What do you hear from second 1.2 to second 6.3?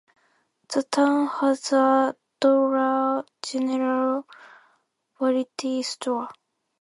has a Dollar General variety store.